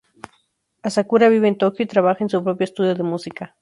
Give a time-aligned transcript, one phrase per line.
[0.81, 3.55] Asakura vive en Tokio y trabaja en su propio estudio de música.